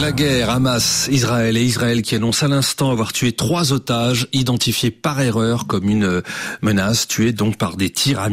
La 0.00 0.10
guerre 0.12 0.48
Hamas-Israël 0.48 1.58
et 1.58 1.62
Israël 1.62 2.00
qui 2.00 2.14
annonce 2.14 2.42
à 2.42 2.48
l'instant 2.48 2.90
avoir 2.90 3.12
tué 3.12 3.32
trois 3.32 3.74
otages 3.74 4.28
identifiés 4.32 4.90
par 4.90 5.20
erreur 5.20 5.66
comme 5.66 5.90
une 5.90 6.04
euh, 6.04 6.22
menace, 6.62 7.06
tués 7.06 7.32
donc 7.32 7.58
par 7.58 7.76
des 7.76 7.90
tirs. 7.90 8.26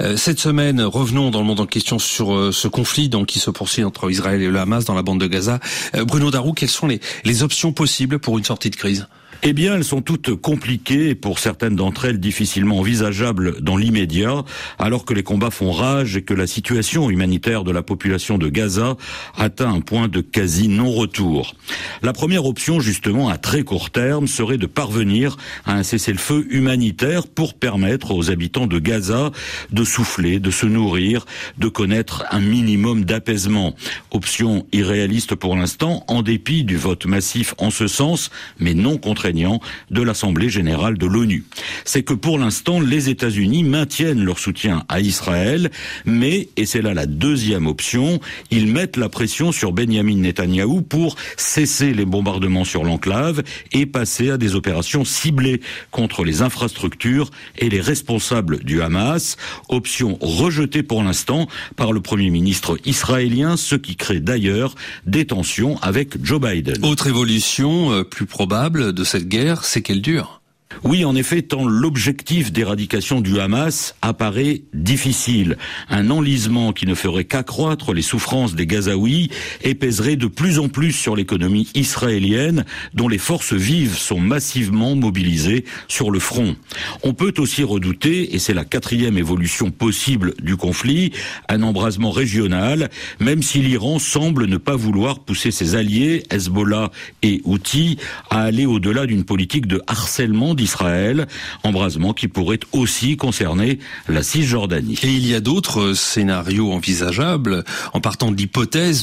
Euh, 0.00 0.18
cette 0.18 0.38
semaine, 0.38 0.82
revenons 0.82 1.30
dans 1.30 1.40
le 1.40 1.46
monde 1.46 1.60
en 1.60 1.66
question 1.66 1.98
sur 1.98 2.34
euh, 2.34 2.52
ce 2.52 2.68
conflit 2.68 3.08
donc 3.08 3.26
qui 3.26 3.38
se 3.38 3.50
poursuit 3.50 3.84
entre 3.84 4.10
Israël 4.10 4.42
et 4.42 4.48
le 4.48 4.58
Hamas 4.58 4.84
dans 4.84 4.94
la 4.94 5.02
bande 5.02 5.20
de 5.20 5.26
Gaza. 5.26 5.60
Bruno 5.94 6.30
Darou, 6.30 6.52
quelles 6.52 6.68
sont 6.68 6.88
les 7.24 7.42
options 7.42 7.72
possibles 7.72 8.18
pour 8.18 8.36
une 8.36 8.44
sortie 8.44 8.68
de 8.68 8.76
crise? 8.76 9.06
Eh 9.44 9.52
bien, 9.52 9.74
elles 9.74 9.84
sont 9.84 10.02
toutes 10.02 10.36
compliquées 10.36 11.16
pour 11.16 11.40
certaines 11.40 11.74
d'entre 11.74 12.04
elles 12.04 12.20
difficilement 12.20 12.78
envisageables 12.78 13.60
dans 13.60 13.76
l'immédiat, 13.76 14.44
alors 14.78 15.04
que 15.04 15.14
les 15.14 15.24
combats 15.24 15.50
font 15.50 15.72
rage 15.72 16.16
et 16.16 16.22
que 16.22 16.32
la 16.32 16.46
situation 16.46 17.10
humanitaire 17.10 17.64
de 17.64 17.72
la 17.72 17.82
population 17.82 18.38
de 18.38 18.48
Gaza 18.48 18.96
atteint 19.36 19.72
un 19.72 19.80
point 19.80 20.06
de 20.06 20.20
quasi 20.20 20.68
non-retour. 20.68 21.56
La 22.02 22.12
première 22.12 22.46
option, 22.46 22.78
justement, 22.78 23.30
à 23.30 23.36
très 23.36 23.64
court 23.64 23.90
terme, 23.90 24.28
serait 24.28 24.58
de 24.58 24.66
parvenir 24.66 25.36
à 25.64 25.74
un 25.74 25.82
cessez-le-feu 25.82 26.46
humanitaire 26.50 27.26
pour 27.26 27.54
permettre 27.54 28.14
aux 28.14 28.30
habitants 28.30 28.68
de 28.68 28.78
Gaza 28.78 29.32
de 29.72 29.82
souffler, 29.82 30.38
de 30.38 30.52
se 30.52 30.66
nourrir, 30.66 31.26
de 31.58 31.66
connaître 31.66 32.24
un 32.30 32.40
minimum 32.40 33.04
d'apaisement. 33.04 33.74
Option 34.12 34.66
irréaliste 34.70 35.34
pour 35.34 35.56
l'instant, 35.56 36.04
en 36.06 36.22
dépit 36.22 36.62
du 36.62 36.76
vote 36.76 37.06
massif 37.06 37.54
en 37.58 37.70
ce 37.70 37.88
sens, 37.88 38.30
mais 38.60 38.74
non 38.74 38.98
contraignant 38.98 39.31
de 39.32 40.02
l'Assemblée 40.02 40.50
générale 40.50 40.98
de 40.98 41.06
l'ONU. 41.06 41.44
C'est 41.84 42.02
que 42.02 42.14
pour 42.14 42.38
l'instant, 42.38 42.80
les 42.80 43.08
États-Unis 43.08 43.64
maintiennent 43.64 44.24
leur 44.24 44.38
soutien 44.38 44.84
à 44.88 45.00
Israël, 45.00 45.70
mais, 46.04 46.48
et 46.56 46.66
c'est 46.66 46.82
là 46.82 46.94
la 46.94 47.06
deuxième 47.06 47.66
option, 47.66 48.20
ils 48.50 48.66
mettent 48.66 48.96
la 48.96 49.08
pression 49.08 49.52
sur 49.52 49.72
Benjamin 49.72 50.16
Netanyahou 50.16 50.82
pour 50.82 51.16
cesser 51.36 51.94
les 51.94 52.04
bombardements 52.04 52.64
sur 52.64 52.84
l'enclave 52.84 53.42
et 53.72 53.86
passer 53.86 54.30
à 54.30 54.38
des 54.38 54.54
opérations 54.54 55.04
ciblées 55.04 55.60
contre 55.90 56.24
les 56.24 56.42
infrastructures 56.42 57.30
et 57.58 57.68
les 57.68 57.80
responsables 57.80 58.62
du 58.64 58.82
Hamas, 58.82 59.36
option 59.68 60.18
rejetée 60.20 60.82
pour 60.82 61.02
l'instant 61.02 61.48
par 61.76 61.92
le 61.92 62.00
Premier 62.00 62.30
ministre 62.30 62.78
israélien, 62.84 63.56
ce 63.56 63.76
qui 63.76 63.96
crée 63.96 64.20
d'ailleurs 64.20 64.74
des 65.06 65.24
tensions 65.26 65.78
avec 65.82 66.22
Joe 66.24 66.40
Biden. 66.40 66.84
Autre 66.84 67.06
évolution 67.06 67.92
euh, 67.92 68.04
plus 68.04 68.26
probable 68.26 68.92
de 68.92 69.04
cette 69.04 69.21
guerre, 69.24 69.64
c'est 69.64 69.82
qu'elle 69.82 70.02
dure. 70.02 70.41
Oui, 70.84 71.04
en 71.04 71.14
effet, 71.14 71.42
tant 71.42 71.66
l'objectif 71.66 72.52
d'éradication 72.52 73.20
du 73.20 73.38
Hamas 73.40 73.94
apparaît 74.02 74.62
difficile. 74.74 75.56
Un 75.88 76.10
enlisement 76.10 76.72
qui 76.72 76.86
ne 76.86 76.94
ferait 76.94 77.24
qu'accroître 77.24 77.92
les 77.92 78.02
souffrances 78.02 78.54
des 78.54 78.66
Gazaouis 78.66 79.30
et 79.62 79.74
pèserait 79.74 80.16
de 80.16 80.26
plus 80.26 80.58
en 80.58 80.68
plus 80.68 80.92
sur 80.92 81.16
l'économie 81.16 81.68
israélienne, 81.74 82.64
dont 82.94 83.08
les 83.08 83.18
forces 83.18 83.52
vives 83.52 83.96
sont 83.96 84.20
massivement 84.20 84.94
mobilisées 84.94 85.64
sur 85.88 86.10
le 86.10 86.18
front. 86.18 86.56
On 87.02 87.14
peut 87.14 87.34
aussi 87.38 87.62
redouter, 87.62 88.34
et 88.34 88.38
c'est 88.38 88.54
la 88.54 88.64
quatrième 88.64 89.18
évolution 89.18 89.70
possible 89.70 90.34
du 90.42 90.56
conflit, 90.56 91.12
un 91.48 91.62
embrasement 91.62 92.10
régional, 92.10 92.90
même 93.20 93.42
si 93.42 93.60
l'Iran 93.60 93.98
semble 93.98 94.46
ne 94.46 94.56
pas 94.56 94.76
vouloir 94.76 95.20
pousser 95.20 95.50
ses 95.50 95.74
alliés, 95.74 96.24
Hezbollah 96.30 96.90
et 97.22 97.40
Houthi, 97.44 97.98
à 98.30 98.42
aller 98.42 98.66
au-delà 98.66 99.06
d'une 99.06 99.24
politique 99.24 99.66
de 99.66 99.82
harcèlement 99.86 100.54
Israël, 100.62 101.26
embrasement 101.64 102.12
qui 102.12 102.28
pourrait 102.28 102.60
aussi 102.72 103.16
concerner 103.16 103.78
la 104.08 104.22
Cisjordanie. 104.22 104.98
Et 105.02 105.12
il 105.12 105.26
y 105.26 105.34
a 105.34 105.40
d'autres 105.40 105.94
scénarios 105.94 106.72
envisageables 106.72 107.64
en 107.92 108.00
partant 108.00 108.30
de 108.30 108.36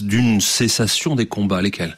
d'une 0.04 0.42
cessation 0.42 1.16
des 1.16 1.26
combats, 1.26 1.62
lesquels? 1.62 1.98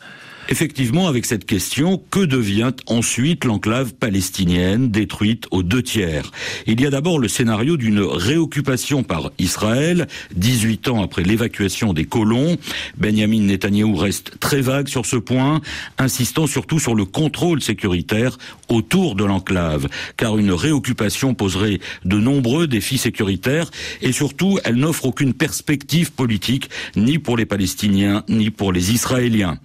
Effectivement, 0.49 1.07
avec 1.07 1.25
cette 1.25 1.45
question, 1.45 2.01
que 2.09 2.19
devient 2.19 2.73
ensuite 2.87 3.45
l'enclave 3.45 3.93
palestinienne 3.93 4.89
détruite 4.89 5.45
aux 5.51 5.63
deux 5.63 5.83
tiers? 5.83 6.31
Il 6.67 6.81
y 6.81 6.85
a 6.85 6.89
d'abord 6.89 7.19
le 7.19 7.27
scénario 7.27 7.77
d'une 7.77 8.01
réoccupation 8.01 9.03
par 9.03 9.31
Israël, 9.39 10.07
18 10.35 10.87
ans 10.89 11.03
après 11.03 11.23
l'évacuation 11.23 11.93
des 11.93 12.05
colons. 12.05 12.57
Benjamin 12.97 13.41
Netanyahou 13.41 13.95
reste 13.95 14.39
très 14.39 14.61
vague 14.61 14.87
sur 14.87 15.05
ce 15.05 15.15
point, 15.15 15.61
insistant 15.97 16.47
surtout 16.47 16.79
sur 16.79 16.95
le 16.95 17.05
contrôle 17.05 17.61
sécuritaire 17.61 18.37
autour 18.67 19.15
de 19.15 19.23
l'enclave, 19.23 19.87
car 20.17 20.37
une 20.37 20.51
réoccupation 20.51 21.33
poserait 21.33 21.79
de 22.05 22.17
nombreux 22.17 22.67
défis 22.67 22.97
sécuritaires 22.97 23.69
et 24.01 24.11
surtout, 24.11 24.59
elle 24.63 24.75
n'offre 24.75 25.05
aucune 25.05 25.33
perspective 25.33 26.11
politique, 26.11 26.69
ni 26.95 27.19
pour 27.19 27.37
les 27.37 27.45
Palestiniens, 27.45 28.23
ni 28.27 28.49
pour 28.49 28.71
les 28.71 28.91
Israéliens. 28.91 29.57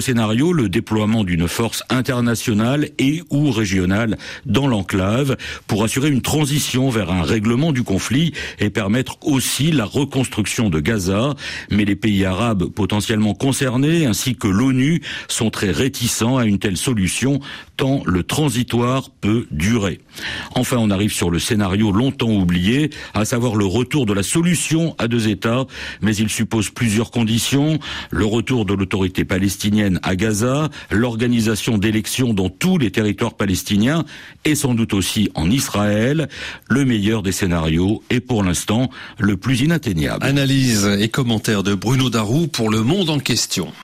Scénario, 0.00 0.52
le 0.52 0.68
déploiement 0.68 1.24
d'une 1.24 1.48
force 1.48 1.82
internationale 1.88 2.90
et 2.98 3.22
ou 3.30 3.50
régionale 3.50 4.18
dans 4.44 4.66
l'enclave 4.66 5.36
pour 5.66 5.84
assurer 5.84 6.10
une 6.10 6.22
transition 6.22 6.90
vers 6.90 7.10
un 7.10 7.22
règlement 7.22 7.72
du 7.72 7.82
conflit 7.82 8.32
et 8.58 8.70
permettre 8.70 9.16
aussi 9.22 9.72
la 9.72 9.84
reconstruction 9.84 10.68
de 10.68 10.80
Gaza. 10.80 11.34
Mais 11.70 11.84
les 11.84 11.96
pays 11.96 12.24
arabes 12.24 12.64
potentiellement 12.64 13.34
concernés 13.34 14.06
ainsi 14.06 14.36
que 14.36 14.48
l'ONU 14.48 15.02
sont 15.28 15.50
très 15.50 15.70
réticents 15.70 16.36
à 16.36 16.44
une 16.44 16.58
telle 16.58 16.76
solution 16.76 17.40
tant 17.76 18.02
le 18.06 18.22
transitoire 18.22 19.10
peut 19.10 19.46
durer. 19.50 20.00
Enfin, 20.54 20.76
on 20.78 20.90
arrive 20.90 21.12
sur 21.12 21.30
le 21.30 21.38
scénario 21.38 21.92
longtemps 21.92 22.30
oublié, 22.30 22.90
à 23.14 23.24
savoir 23.24 23.54
le 23.56 23.64
retour 23.64 24.06
de 24.06 24.12
la 24.12 24.22
solution 24.22 24.94
à 24.98 25.08
deux 25.08 25.28
États, 25.28 25.66
mais 26.00 26.16
il 26.16 26.28
suppose 26.28 26.70
plusieurs 26.70 27.10
conditions. 27.10 27.78
Le 28.10 28.24
retour 28.24 28.64
de 28.64 28.74
l'autorité 28.74 29.24
palestinienne 29.24 30.00
à 30.02 30.16
Gaza, 30.16 30.68
l'organisation 30.90 31.78
d'élections 31.78 32.34
dans 32.34 32.48
tous 32.48 32.78
les 32.78 32.90
territoires 32.90 33.34
palestiniens 33.34 34.04
et 34.44 34.54
sans 34.54 34.74
doute 34.74 34.94
aussi 34.94 35.30
en 35.34 35.50
Israël, 35.50 36.28
le 36.68 36.84
meilleur 36.84 37.22
des 37.22 37.32
scénarios 37.32 38.02
et 38.10 38.20
pour 38.20 38.42
l'instant 38.42 38.90
le 39.18 39.36
plus 39.36 39.60
inatteignable. 39.60 40.24
Analyse 40.24 40.86
et 40.98 41.08
commentaire 41.08 41.62
de 41.62 41.74
Bruno 41.74 42.10
Darou 42.10 42.46
pour 42.46 42.70
le 42.70 42.82
monde 42.82 43.10
en 43.10 43.18
question. 43.18 43.72